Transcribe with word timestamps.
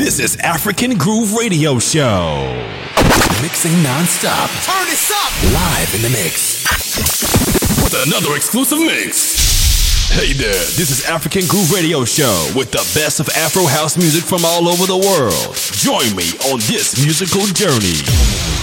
This 0.00 0.18
is 0.18 0.36
African 0.36 0.96
Groove 0.96 1.34
Radio 1.34 1.78
Show. 1.78 2.48
Mixing 3.42 3.82
non-stop. 3.82 4.48
Turn 4.64 4.86
this 4.86 5.12
up. 5.12 5.52
Live 5.52 5.94
in 5.94 6.00
the 6.00 6.08
mix. 6.08 6.64
With 7.84 8.08
another 8.08 8.34
exclusive 8.34 8.78
mix. 8.78 10.08
Hey 10.08 10.32
there, 10.32 10.64
this 10.74 10.90
is 10.90 11.04
African 11.04 11.46
Groove 11.46 11.70
Radio 11.70 12.06
Show 12.06 12.50
with 12.56 12.70
the 12.70 12.82
best 12.98 13.20
of 13.20 13.28
Afro 13.36 13.66
house 13.66 13.98
music 13.98 14.24
from 14.24 14.42
all 14.42 14.68
over 14.68 14.86
the 14.86 14.96
world. 14.96 15.54
Join 15.76 16.16
me 16.16 16.32
on 16.50 16.60
this 16.60 16.96
musical 17.04 17.44
journey. 17.52 18.59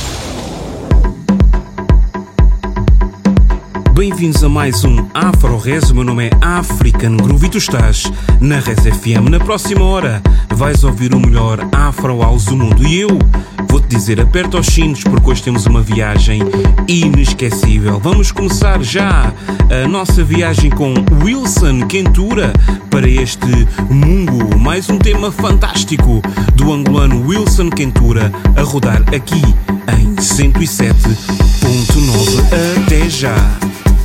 Bem-vindos 3.98 4.44
a 4.44 4.48
mais 4.48 4.84
um 4.84 5.08
Afro 5.12 5.58
Res. 5.58 5.90
O 5.90 5.96
meu 5.96 6.04
nome 6.04 6.28
é 6.28 6.30
African 6.40 7.18
Groove 7.18 7.48
e 7.48 7.50
tu 7.50 7.58
estás 7.58 8.04
na 8.40 8.60
Res 8.60 8.82
FM. 8.82 9.28
Na 9.28 9.40
próxima 9.40 9.84
hora 9.84 10.22
vais 10.54 10.84
ouvir 10.84 11.16
o 11.16 11.20
melhor 11.20 11.68
Afro 11.72 12.22
House 12.22 12.46
do 12.46 12.56
mundo. 12.56 12.86
E 12.86 13.00
eu 13.00 13.18
vou-te 13.68 13.88
dizer, 13.88 14.22
aperta 14.22 14.60
os 14.60 14.68
sinos 14.68 15.04
porque 15.04 15.32
hoje 15.32 15.42
temos 15.42 15.66
uma 15.66 15.82
viagem 15.82 16.44
inesquecível. 16.88 18.00
Vamos 18.00 18.32
começar 18.32 18.84
já 18.84 19.34
a 19.84 19.88
nossa 19.88 20.24
viagem 20.24 20.70
com 20.70 20.94
Wilson 21.24 21.88
Kentura 21.88 22.54
para 22.92 23.10
este 23.10 23.68
Mungo. 23.90 24.60
Mais 24.60 24.92
um 24.92 25.00
tema 25.00 25.32
fantástico 25.32 26.22
do 26.54 26.72
angolano 26.72 27.28
Wilson 27.28 27.72
Kentura 27.72 28.32
a 28.56 28.62
rodar 28.62 29.02
aqui 29.12 29.42
em 29.92 30.14
107.9. 30.18 32.86
Até 32.86 33.10
já! 33.10 33.34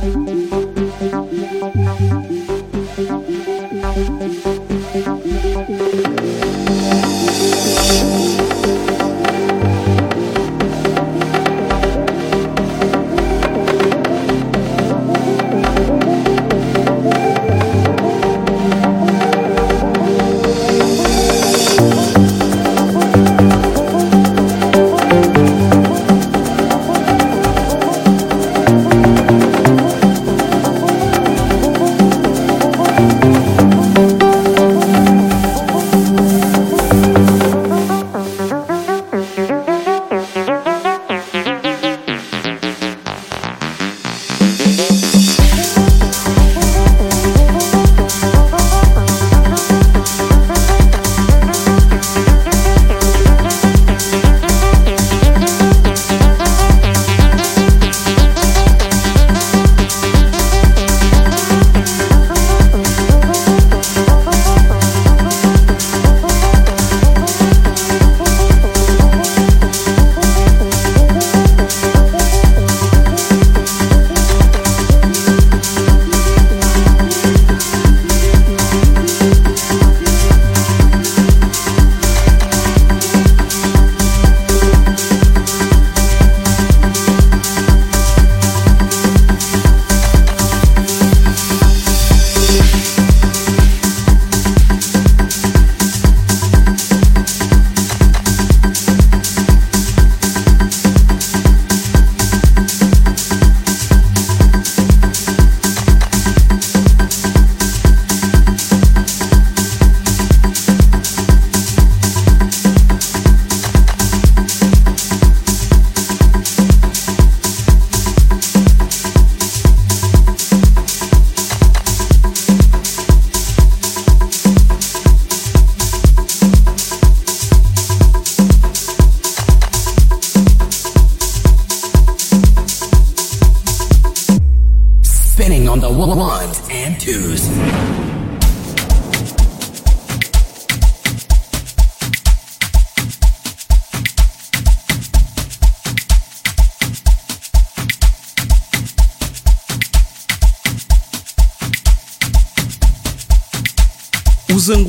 Bye. 0.00 0.47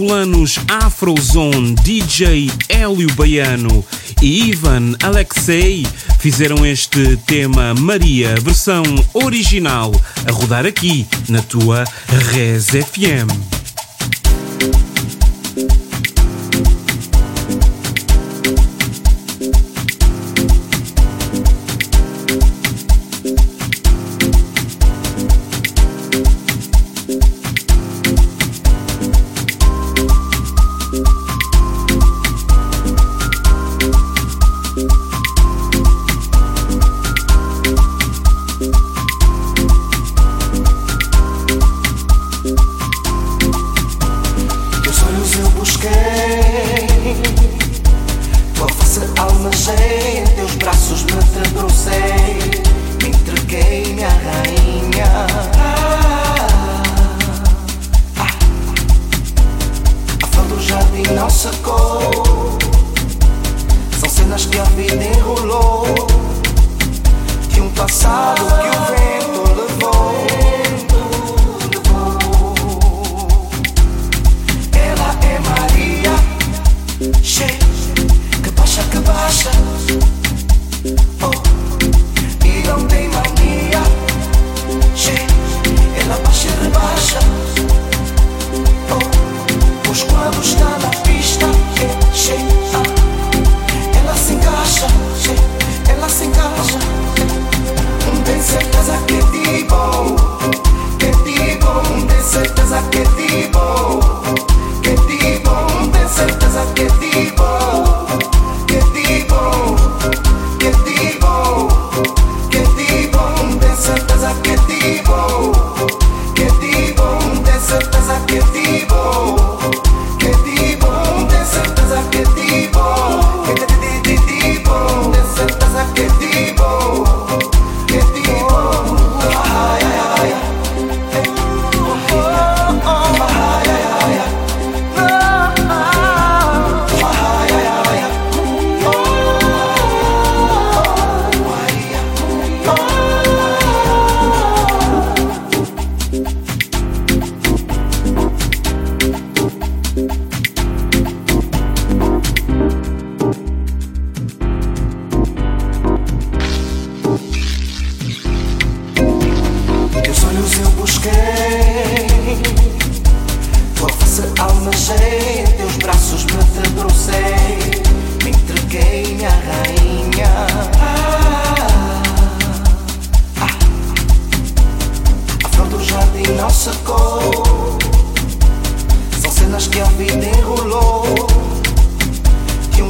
Angolanos 0.10 0.58
Afrozone, 0.68 1.76
DJ 1.84 2.50
Hélio 2.68 3.14
Baiano 3.14 3.86
e 4.22 4.50
Ivan 4.50 4.96
Alexei 5.04 5.86
fizeram 6.20 6.66
este 6.66 7.16
tema 7.28 7.76
Maria, 7.76 8.36
versão 8.42 8.84
original, 9.14 9.92
a 10.28 10.32
rodar 10.32 10.66
aqui 10.66 11.06
na 11.28 11.44
tua 11.44 11.84
Res 12.34 12.70
FM. 12.70 13.59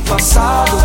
passado. 0.09 0.78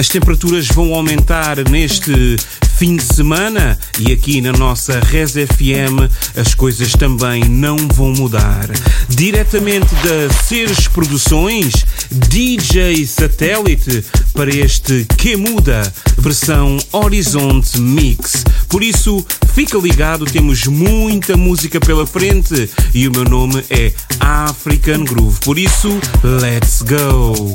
As 0.00 0.08
temperaturas 0.08 0.66
vão 0.68 0.94
aumentar 0.94 1.58
neste 1.68 2.38
fim 2.78 2.96
de 2.96 3.02
semana 3.02 3.78
e 3.98 4.10
aqui 4.10 4.40
na 4.40 4.50
nossa 4.50 4.98
Res 4.98 5.32
FM 5.32 6.08
as 6.34 6.54
coisas 6.54 6.92
também 6.92 7.44
não 7.44 7.76
vão 7.76 8.10
mudar. 8.14 8.70
Diretamente 9.10 9.94
da 9.96 10.32
Seres 10.42 10.88
Produções, 10.88 11.84
DJ 12.10 13.06
Satélite 13.06 14.02
para 14.32 14.48
este 14.48 15.06
Que 15.18 15.36
Muda, 15.36 15.92
versão 16.16 16.78
Horizonte 16.92 17.78
Mix. 17.78 18.42
Por 18.70 18.82
isso, 18.82 19.22
fica 19.52 19.76
ligado, 19.76 20.24
temos 20.24 20.66
muita 20.66 21.36
música 21.36 21.78
pela 21.78 22.06
frente 22.06 22.70
e 22.94 23.06
o 23.06 23.10
meu 23.10 23.24
nome 23.24 23.62
é 23.68 23.92
African 24.18 25.04
Groove. 25.04 25.40
Por 25.40 25.58
isso, 25.58 26.00
let's 26.24 26.80
go! 26.80 27.54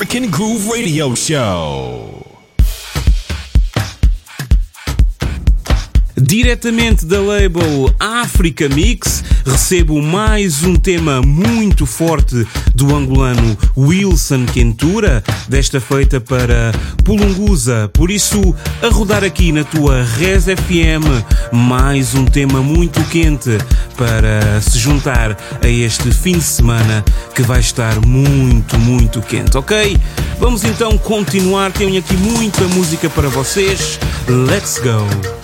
African 0.00 0.30
Groove 0.30 0.66
Radio 0.70 1.14
Show. 1.14 2.26
Diretamente 6.16 7.04
da 7.04 7.20
label 7.20 7.94
Africa 7.98 8.66
Mix, 8.70 9.22
recebo 9.44 10.00
mais 10.00 10.62
um 10.62 10.74
tema 10.74 11.20
muito 11.20 11.84
forte 11.84 12.46
do 12.74 12.96
angolano 12.96 13.58
Wilson 13.76 14.46
Kentura, 14.46 15.22
desta 15.48 15.80
feita 15.80 16.18
para 16.18 16.72
Pulunguza. 17.04 17.90
Por 17.92 18.10
isso, 18.10 18.54
a 18.82 18.88
rodar 18.88 19.22
aqui 19.22 19.52
na 19.52 19.64
tua 19.64 20.02
Res 20.02 20.44
FM, 20.44 21.04
mais 21.52 22.14
um 22.14 22.24
tema 22.24 22.62
muito 22.62 23.02
quente 23.10 23.58
para 23.98 24.60
se 24.62 24.78
juntar 24.78 25.36
a 25.62 25.68
este 25.68 26.10
fim 26.10 26.38
de 26.38 26.44
semana 26.44 27.04
que 27.40 27.46
vai 27.46 27.60
estar 27.60 28.04
muito, 28.06 28.78
muito 28.78 29.22
quente, 29.22 29.56
ok? 29.56 29.96
Vamos 30.38 30.62
então 30.62 30.98
continuar. 30.98 31.72
Tenho 31.72 31.98
aqui 31.98 32.14
muita 32.14 32.62
música 32.64 33.08
para 33.08 33.30
vocês. 33.30 33.98
Let's 34.28 34.78
go! 34.78 35.39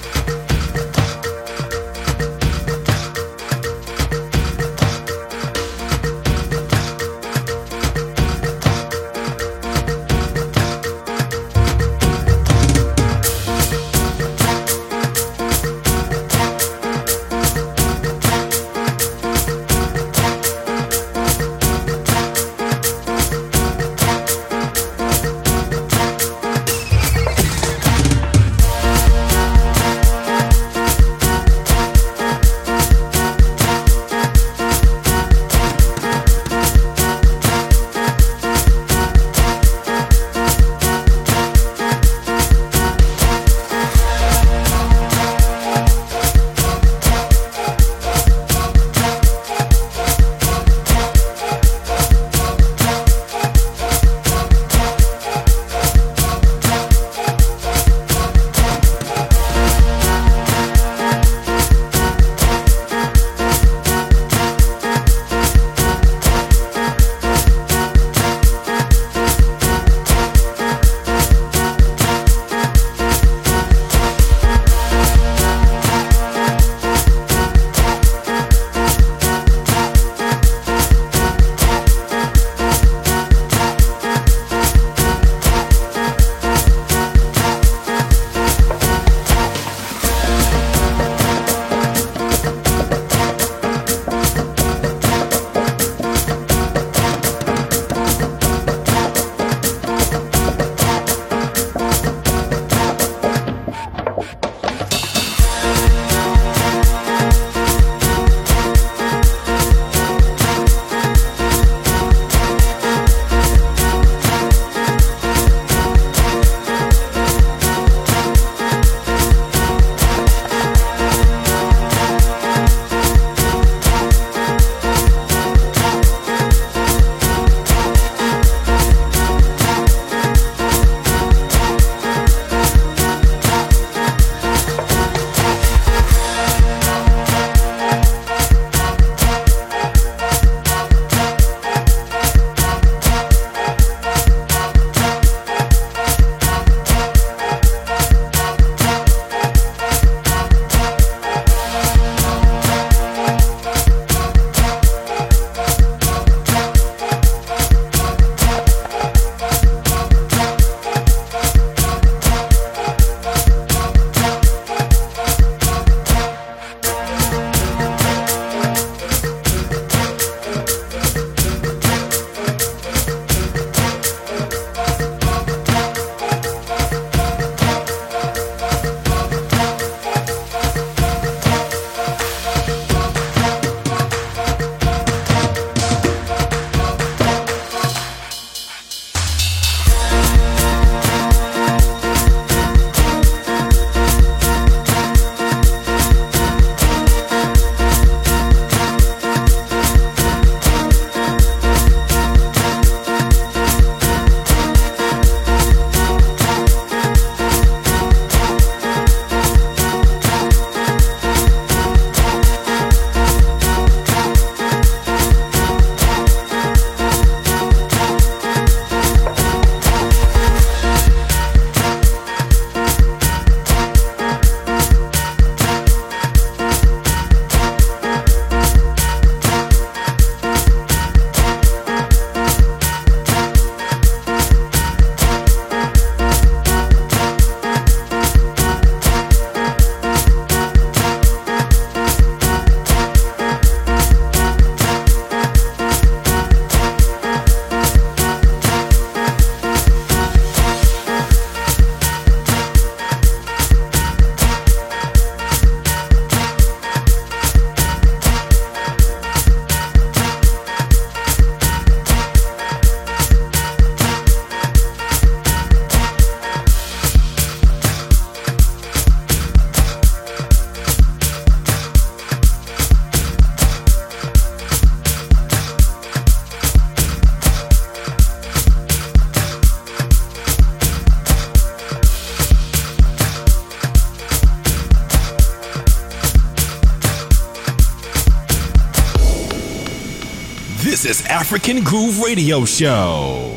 African 291.57 291.81
Groove 291.81 292.21
Radio 292.21 292.67
Show. 292.67 293.57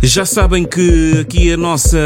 Já 0.00 0.24
sabem 0.24 0.64
que 0.64 1.18
aqui 1.22 1.52
a 1.52 1.56
nossa 1.56 1.98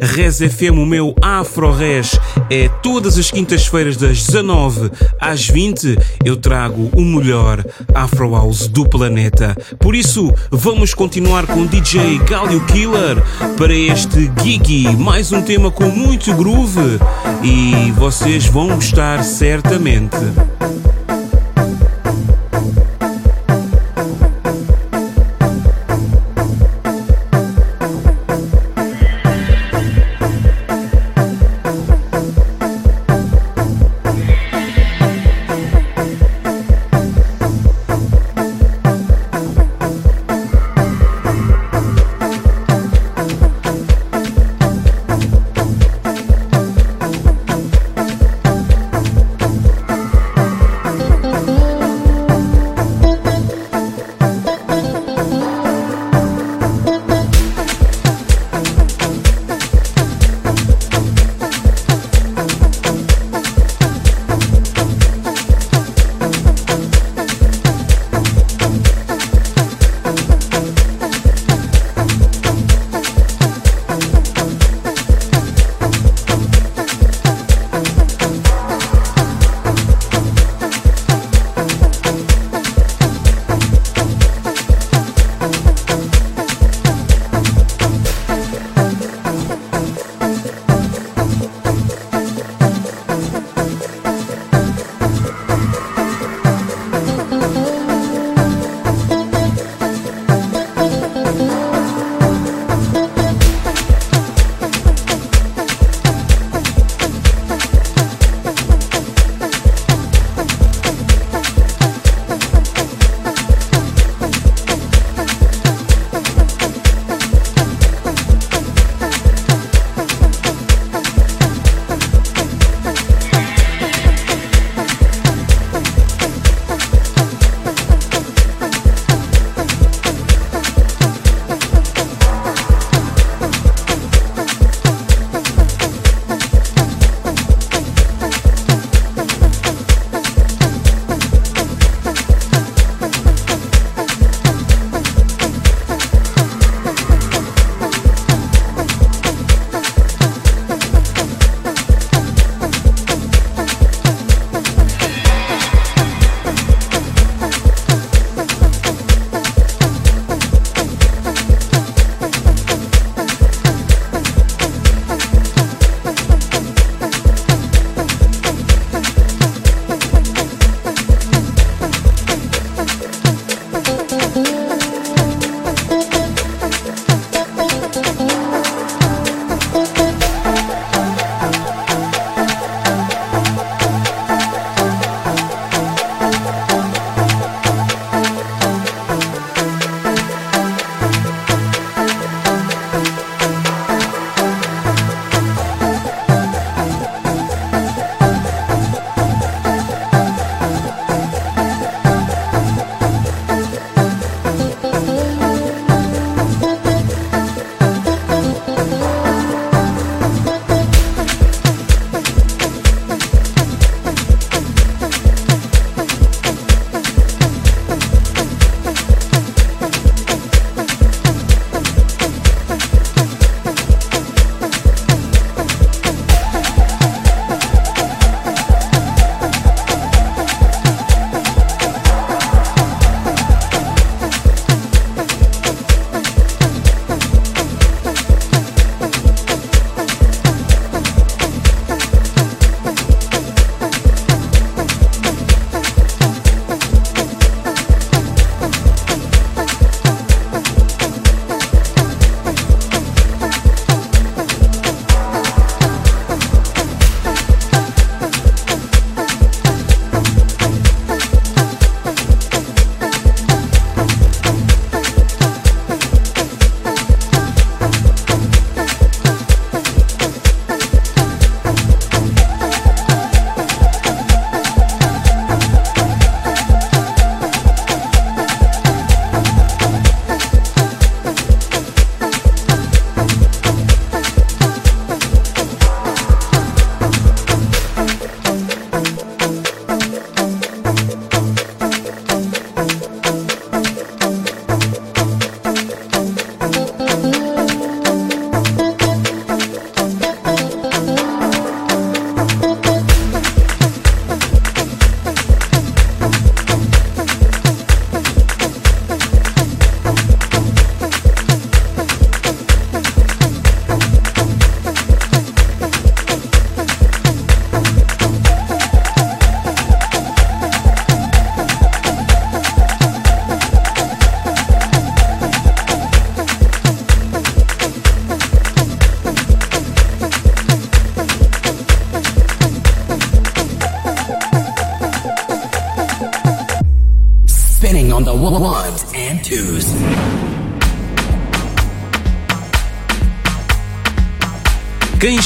Res 0.00 0.38
FM, 0.38 0.78
o 0.78 0.86
meu 0.86 1.14
Afro 1.22 1.70
Res, 1.70 2.18
é 2.50 2.68
todas 2.82 3.16
as 3.16 3.30
quintas-feiras 3.30 3.96
das 3.96 4.26
19 4.26 4.90
às 5.20 5.46
20. 5.46 5.96
Eu 6.24 6.36
trago 6.36 6.90
o 6.96 7.00
melhor 7.00 7.64
Afro 7.94 8.32
House 8.32 8.66
do 8.66 8.88
planeta. 8.88 9.56
Por 9.78 9.94
isso, 9.94 10.34
vamos 10.50 10.92
continuar 10.92 11.46
com 11.46 11.64
DJ 11.64 12.18
Galio 12.28 12.64
Killer 12.66 13.22
para 13.56 13.72
este 13.72 14.32
Gigi. 14.42 14.96
Mais 14.96 15.30
um 15.30 15.42
tema 15.42 15.70
com 15.70 15.84
muito 15.84 16.34
groove 16.34 16.98
e 17.44 17.92
vocês 17.92 18.46
vão 18.46 18.74
gostar 18.74 19.22
certamente. 19.22 20.16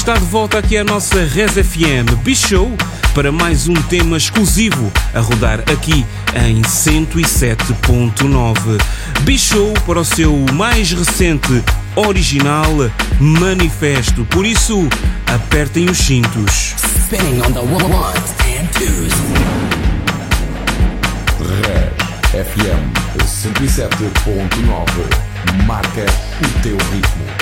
Está 0.06 0.20
de 0.20 0.26
volta 0.26 0.58
aqui 0.58 0.76
à 0.76 0.84
nossa 0.84 1.24
Res 1.24 1.54
FM 1.54 2.06
Show 2.32 2.76
para 3.12 3.32
mais 3.32 3.66
um 3.66 3.74
tema 3.74 4.16
exclusivo 4.16 4.92
a 5.12 5.18
rodar 5.18 5.58
aqui 5.62 6.06
em 6.46 6.62
107.9. 6.62 8.80
Show 9.36 9.74
para 9.84 9.98
o 9.98 10.04
seu 10.04 10.32
mais 10.52 10.92
recente 10.92 11.60
original 11.96 12.70
Manifesto. 13.18 14.24
Por 14.26 14.46
isso, 14.46 14.88
apertem 15.26 15.90
os 15.90 15.98
cintos. 15.98 16.76
Spinning 17.02 17.40
on 17.40 17.52
the 17.52 17.58
ones 17.58 18.30
and 18.46 18.68
twos. 18.74 19.12
Res 21.50 21.90
FM 22.30 22.94
107.9 23.24 25.66
Marca 25.66 26.06
o 26.40 26.48
teu 26.62 26.76
ritmo. 26.92 27.35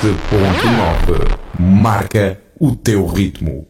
107.9 0.00 1.38
Marca 1.58 2.40
o 2.58 2.74
teu 2.74 3.06
ritmo. 3.06 3.68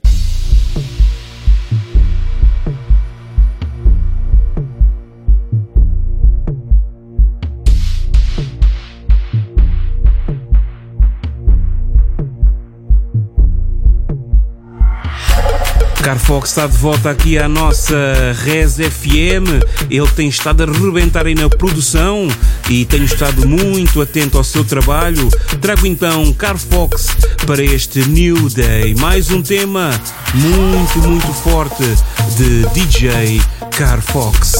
Carfox 16.01 16.51
está 16.51 16.67
de 16.69 16.77
volta 16.77 17.11
aqui 17.11 17.39
à 17.39 17.49
nossa 17.49 17.97
Res 18.45 18.77
FM. 18.77 19.65
Ele 19.91 20.09
tem 20.15 20.29
estado 20.29 20.63
a 20.63 20.67
rebentar 20.67 21.27
aí 21.27 21.35
na 21.35 21.49
produção 21.49 22.29
e 22.71 22.85
tenho 22.85 23.05
estado 23.05 23.47
muito 23.47 24.01
atento 24.01 24.39
ao 24.39 24.45
seu 24.45 24.65
trabalho. 24.65 25.29
Trago 25.61 25.87
então 25.87 26.33
Carfox 26.33 27.09
para 27.45 27.63
este 27.63 28.09
New 28.09 28.49
Day. 28.49 28.95
Mais 28.95 29.31
um 29.31 29.43
tema 29.43 29.91
muito, 30.33 30.99
muito 31.09 31.33
forte 31.35 31.83
de 32.37 32.65
DJ 32.73 33.43
Carfox. 33.77 34.60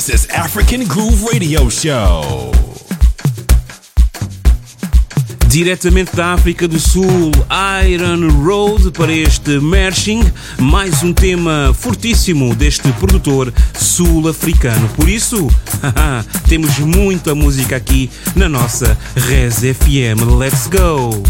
This 0.00 0.24
is 0.24 0.30
African 0.30 0.86
Groove 0.86 1.24
Radio 1.30 1.68
Show. 1.68 2.50
Diretamente 5.46 6.16
da 6.16 6.32
África 6.32 6.66
do 6.66 6.80
Sul, 6.80 7.30
Iron 7.86 8.30
Road 8.42 8.92
para 8.92 9.12
este 9.12 9.60
Merching, 9.60 10.22
mais 10.58 11.02
um 11.02 11.12
tema 11.12 11.74
fortíssimo 11.78 12.54
deste 12.54 12.90
produtor 12.92 13.52
sul-africano. 13.78 14.88
Por 14.96 15.06
isso, 15.06 15.48
temos 16.48 16.78
muita 16.78 17.34
música 17.34 17.76
aqui 17.76 18.10
na 18.34 18.48
nossa 18.48 18.96
Res 19.14 19.56
FM. 19.56 20.38
Let's 20.38 20.66
go! 20.66 21.22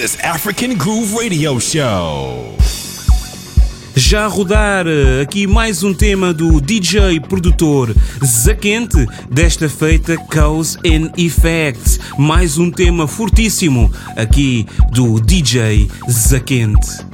Is 0.00 0.16
African 0.22 0.78
Groove 0.78 1.14
Radio 1.14 1.60
Show. 1.60 2.56
Já 3.94 4.24
a 4.24 4.28
rodar 4.28 4.86
eh, 4.86 5.20
aqui 5.20 5.46
mais 5.46 5.82
um 5.82 5.92
tema 5.92 6.32
do 6.32 6.58
DJ 6.58 7.20
produtor 7.20 7.94
Zaquente, 8.24 9.04
desta 9.30 9.68
feita 9.68 10.16
Cause 10.16 10.78
and 10.78 11.12
Effects. 11.18 12.00
Mais 12.16 12.56
um 12.56 12.70
tema 12.70 13.06
fortíssimo 13.06 13.92
aqui 14.16 14.66
do 14.90 15.20
DJ 15.20 15.86
Zaquente. 16.10 17.09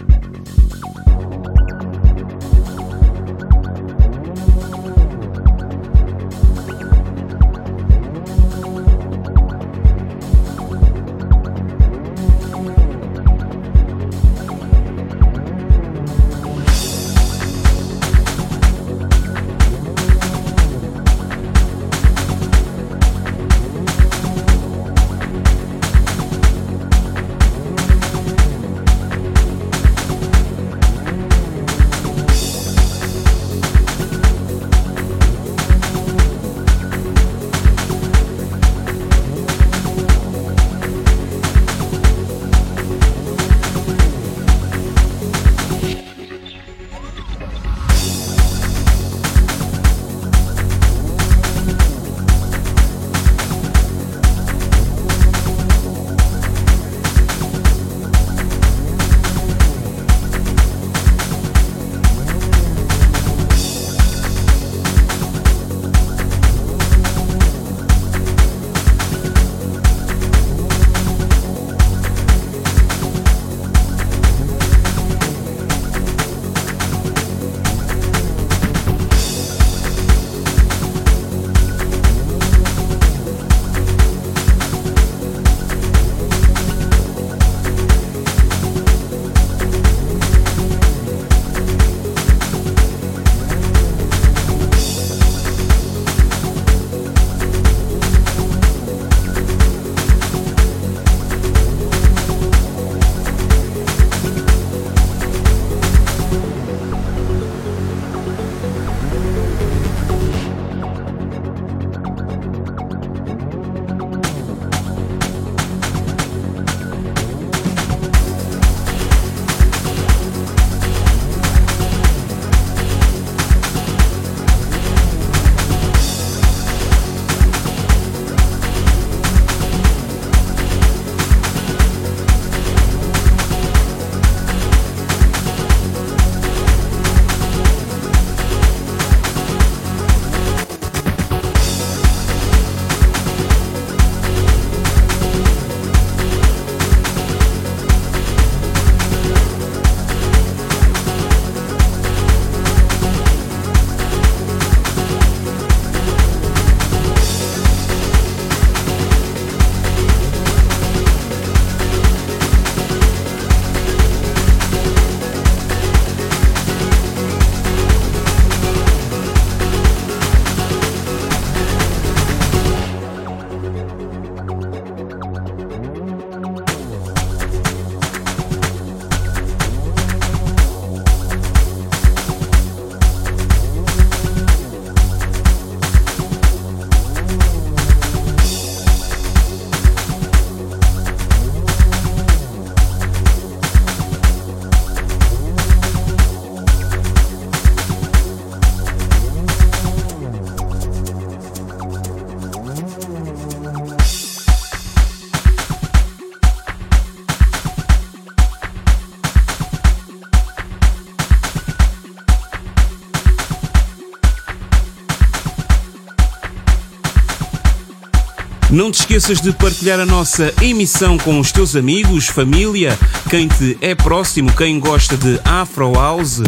Não 218.76 218.90
te 218.90 219.00
esqueças 219.00 219.40
de 219.40 219.52
partilhar 219.54 219.98
a 219.98 220.04
nossa 220.04 220.52
emissão 220.60 221.16
com 221.16 221.40
os 221.40 221.50
teus 221.50 221.74
amigos, 221.74 222.26
família, 222.26 222.98
quem 223.30 223.48
te 223.48 223.78
é 223.80 223.94
próximo, 223.94 224.52
quem 224.52 224.78
gosta 224.78 225.16
de 225.16 225.40
Afro 225.46 225.94
House. 225.94 226.40
Uh, 226.40 226.44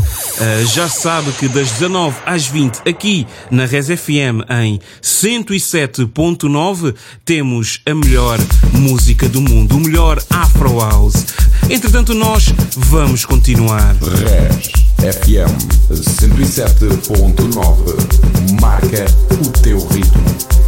já 0.74 0.90
sabe 0.90 1.32
que 1.32 1.48
das 1.48 1.70
19 1.70 2.18
às 2.26 2.46
20 2.46 2.82
aqui 2.86 3.26
na 3.50 3.64
Res 3.64 3.86
FM 3.86 4.44
em 4.62 4.78
107.9 5.02 6.94
temos 7.24 7.80
a 7.86 7.94
melhor 7.94 8.38
música 8.74 9.26
do 9.26 9.40
mundo, 9.40 9.78
o 9.78 9.80
melhor 9.80 10.22
Afro 10.28 10.80
House. 10.80 11.24
Entretanto, 11.70 12.12
nós 12.12 12.52
vamos 12.76 13.24
continuar. 13.24 13.96
Res 14.02 14.70
FM 14.98 15.48
107.9 15.90 18.60
Marca 18.60 19.06
o 19.32 19.48
teu 19.62 19.78
ritmo. 19.86 20.58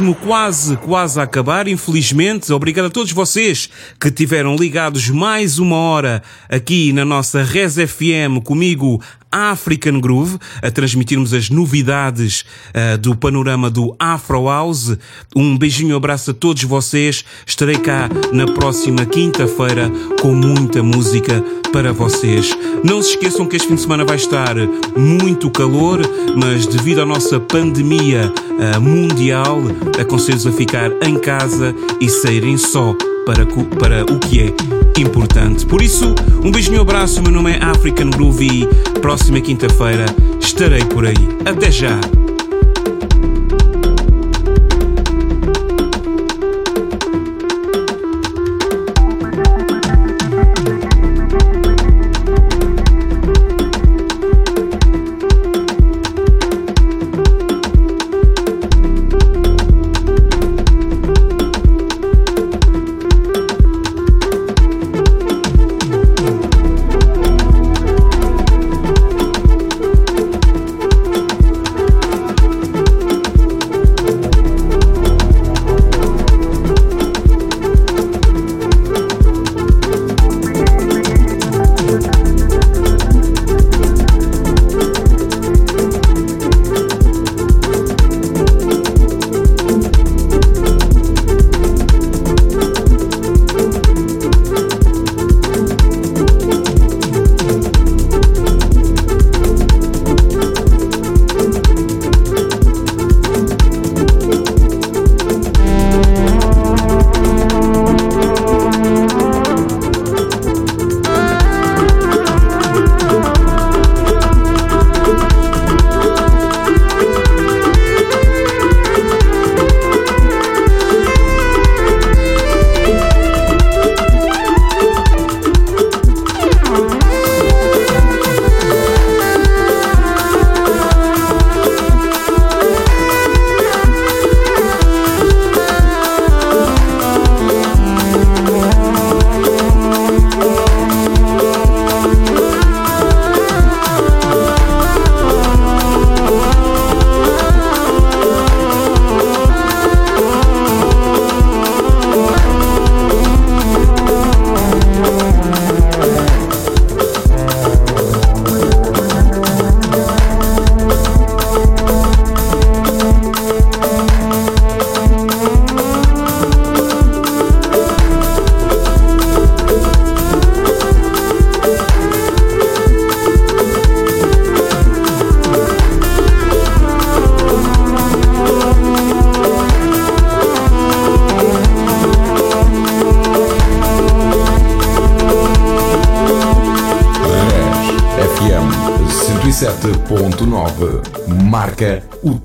Mesmo 0.00 0.14
quase, 0.14 0.76
quase 0.78 1.20
a 1.20 1.24
acabar, 1.24 1.68
infelizmente. 1.68 2.50
Obrigado 2.52 2.86
a 2.86 2.90
todos 2.90 3.12
vocês 3.12 3.68
que 4.00 4.10
tiveram 4.10 4.56
ligados 4.56 5.10
mais 5.10 5.58
uma 5.58 5.76
hora 5.76 6.22
aqui 6.48 6.90
na 6.92 7.04
nossa 7.04 7.42
Res 7.42 7.74
FM 7.74 8.42
comigo 8.42 9.02
African 9.30 10.00
Groove, 10.00 10.38
a 10.62 10.70
transmitirmos 10.70 11.32
as 11.32 11.50
novidades 11.50 12.44
uh, 12.74 12.98
do 12.98 13.16
panorama 13.16 13.70
do 13.70 13.94
Afro 13.98 14.46
House. 14.46 14.96
Um 15.34 15.56
beijinho, 15.56 15.96
abraço 15.96 16.30
a 16.30 16.34
todos 16.34 16.62
vocês. 16.64 17.24
Estarei 17.46 17.76
cá 17.76 18.08
na 18.32 18.46
próxima 18.46 19.04
quinta-feira 19.06 19.90
com 20.20 20.34
muita 20.34 20.82
música 20.82 21.42
para 21.72 21.92
vocês. 21.92 22.56
Não 22.82 23.02
se 23.02 23.10
esqueçam 23.10 23.46
que 23.46 23.56
este 23.56 23.68
fim 23.68 23.74
de 23.74 23.82
semana 23.82 24.04
vai 24.04 24.16
estar 24.16 24.56
muito 24.96 25.50
calor, 25.50 26.00
mas 26.36 26.66
devido 26.66 27.02
à 27.02 27.06
nossa 27.06 27.38
pandemia 27.38 28.32
uh, 28.32 28.80
mundial, 28.80 29.60
aconselho-vos 30.00 30.46
a 30.46 30.52
ficar 30.52 30.90
em 31.02 31.18
casa 31.18 31.74
e 32.00 32.08
saírem 32.08 32.56
só 32.56 32.94
para, 33.30 33.46
para 33.78 34.04
o 34.12 34.18
que 34.18 34.40
é 34.40 35.00
importante. 35.00 35.64
Por 35.64 35.80
isso, 35.80 36.14
um 36.44 36.50
beijinho 36.50 36.76
e 36.76 36.78
um 36.78 36.82
abraço. 36.82 37.22
Meu 37.22 37.30
nome 37.30 37.52
é 37.52 37.62
African 37.62 38.10
Groovy. 38.10 38.66
Próxima 39.00 39.40
quinta-feira 39.40 40.06
estarei 40.40 40.84
por 40.84 41.06
aí. 41.06 41.14
Até 41.44 41.70
já! 41.70 42.00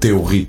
Marca 0.05 0.13
o 0.13 0.19
teu 0.19 0.23
ritmo. 0.23 0.44